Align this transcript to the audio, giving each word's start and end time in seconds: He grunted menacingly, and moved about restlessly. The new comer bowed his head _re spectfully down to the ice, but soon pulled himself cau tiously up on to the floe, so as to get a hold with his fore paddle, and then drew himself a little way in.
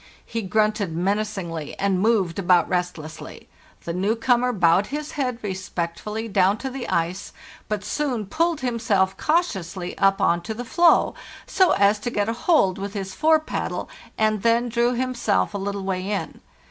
He 0.25 0.41
grunted 0.41 0.95
menacingly, 0.97 1.77
and 1.77 2.01
moved 2.01 2.39
about 2.39 2.67
restlessly. 2.67 3.47
The 3.83 3.93
new 3.93 4.15
comer 4.15 4.51
bowed 4.51 4.87
his 4.87 5.11
head 5.11 5.39
_re 5.43 5.55
spectfully 5.55 6.27
down 6.27 6.57
to 6.57 6.71
the 6.71 6.89
ice, 6.89 7.31
but 7.69 7.83
soon 7.85 8.25
pulled 8.25 8.61
himself 8.61 9.15
cau 9.17 9.41
tiously 9.41 9.93
up 9.99 10.19
on 10.19 10.41
to 10.41 10.55
the 10.55 10.65
floe, 10.65 11.13
so 11.45 11.73
as 11.73 11.99
to 11.99 12.09
get 12.09 12.27
a 12.27 12.33
hold 12.33 12.79
with 12.79 12.95
his 12.95 13.13
fore 13.13 13.39
paddle, 13.39 13.91
and 14.17 14.41
then 14.41 14.69
drew 14.69 14.93
himself 14.95 15.53
a 15.53 15.59
little 15.59 15.83
way 15.83 16.09
in. 16.09 16.41